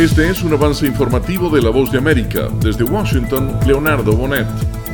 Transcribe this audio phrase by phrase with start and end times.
[0.00, 2.48] Este es un avance informativo de La Voz de América.
[2.62, 4.46] Desde Washington, Leonardo Bonet.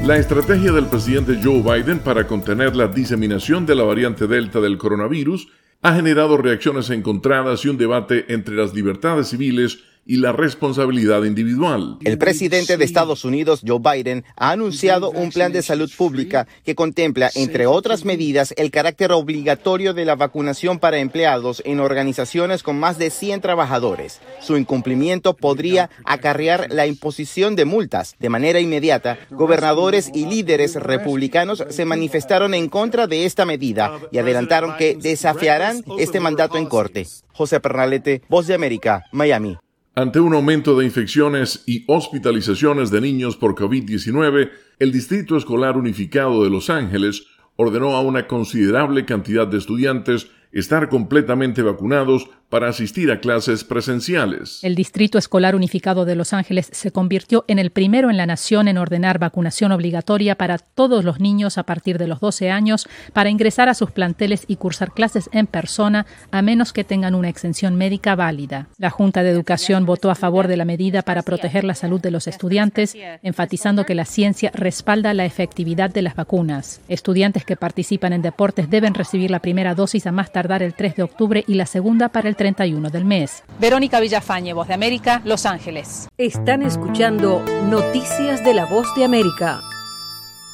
[0.04, 4.78] La estrategia del presidente Joe Biden para contener la diseminación de la variante Delta del
[4.78, 5.46] coronavirus
[5.82, 11.98] ha generado reacciones encontradas y un debate entre las libertades civiles y la responsabilidad individual.
[12.04, 16.74] El presidente de Estados Unidos, Joe Biden, ha anunciado un plan de salud pública que
[16.74, 22.78] contempla, entre otras medidas, el carácter obligatorio de la vacunación para empleados en organizaciones con
[22.78, 24.20] más de 100 trabajadores.
[24.40, 28.14] Su incumplimiento podría acarrear la imposición de multas.
[28.18, 34.18] De manera inmediata, gobernadores y líderes republicanos se manifestaron en contra de esta medida y
[34.18, 37.06] adelantaron que desafiarán este mandato en corte.
[37.32, 39.58] José Pernalete, Voz de América, Miami.
[39.98, 46.44] Ante un aumento de infecciones y hospitalizaciones de niños por COVID-19, el Distrito Escolar Unificado
[46.44, 47.24] de Los Ángeles
[47.56, 54.62] ordenó a una considerable cantidad de estudiantes estar completamente vacunados para asistir a clases presenciales.
[54.62, 58.68] El Distrito Escolar Unificado de Los Ángeles se convirtió en el primero en la nación
[58.68, 63.30] en ordenar vacunación obligatoria para todos los niños a partir de los 12 años para
[63.30, 67.74] ingresar a sus planteles y cursar clases en persona a menos que tengan una exención
[67.76, 68.68] médica válida.
[68.78, 72.10] La Junta de Educación votó a favor de la medida para proteger la salud de
[72.10, 76.80] los estudiantes, enfatizando que la ciencia respalda la efectividad de las vacunas.
[76.88, 80.96] Estudiantes que participan en deportes deben recibir la primera dosis a más tardar el 3
[80.96, 83.42] de octubre y la segunda para el 31 del mes.
[83.60, 86.08] Verónica Villafañe, Voz de América, Los Ángeles.
[86.18, 89.60] Están escuchando Noticias de la Voz de América.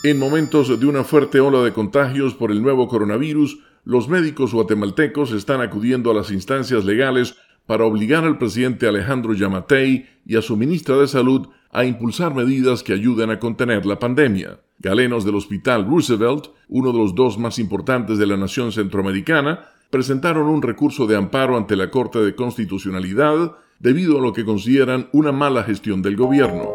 [0.04, 5.32] En momentos de una fuerte ola de contagios por el nuevo coronavirus, los médicos guatemaltecos
[5.32, 10.56] están acudiendo a las instancias legales para obligar al presidente Alejandro Yamatei y a su
[10.56, 14.60] ministra de Salud a impulsar medidas que ayuden a contener la pandemia.
[14.78, 20.48] Galenos del Hospital Roosevelt, uno de los dos más importantes de la nación centroamericana, presentaron
[20.48, 25.32] un recurso de amparo ante la Corte de Constitucionalidad debido a lo que consideran una
[25.32, 26.70] mala gestión del gobierno.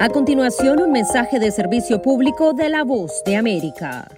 [0.00, 4.08] A continuación, un mensaje de servicio público de la voz de América.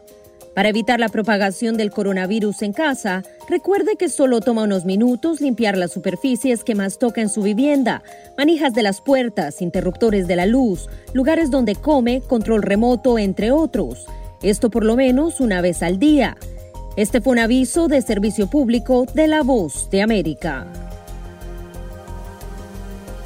[0.55, 5.77] Para evitar la propagación del coronavirus en casa, recuerde que solo toma unos minutos limpiar
[5.77, 8.05] las superficies que más toca en su vivienda,
[8.39, 14.07] manijas de las puertas, interruptores de la luz, lugares donde come, control remoto, entre otros.
[14.43, 16.37] Esto por lo menos una vez al día.
[16.97, 20.67] Este fue un aviso de servicio público de La Voz de América.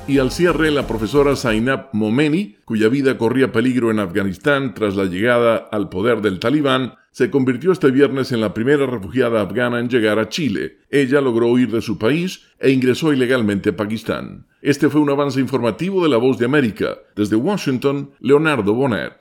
[0.09, 5.05] Y al cierre, la profesora Zainab Momeni, cuya vida corría peligro en Afganistán tras la
[5.05, 9.89] llegada al poder del talibán, se convirtió este viernes en la primera refugiada afgana en
[9.89, 10.79] llegar a Chile.
[10.91, 14.47] Ella logró huir de su país e ingresó ilegalmente a Pakistán.
[14.63, 16.99] Este fue un avance informativo de La Voz de América.
[17.15, 19.15] Desde Washington, Leonardo Bonet.